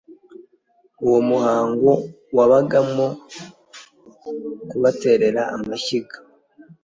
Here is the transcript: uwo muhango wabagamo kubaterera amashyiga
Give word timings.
uwo 1.05 1.19
muhango 1.29 1.91
wabagamo 2.37 3.07
kubaterera 4.69 5.41
amashyiga 5.57 6.17